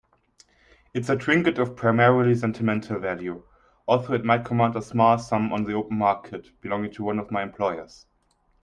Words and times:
It's 0.95 1.09
a 1.09 1.15
trinket 1.15 1.59
of 1.59 1.75
primarily 1.75 2.33
sentimental 2.33 2.97
value, 2.97 3.43
although 3.87 4.15
it 4.15 4.25
might 4.25 4.43
command 4.45 4.75
a 4.75 4.81
small 4.81 5.19
sum 5.19 5.53
on 5.53 5.63
the 5.65 5.73
open 5.73 5.99
market, 5.99 6.59
belonging 6.59 6.89
to 6.93 7.03
one 7.03 7.19
of 7.19 7.29
my 7.29 7.43
employers. 7.43 8.07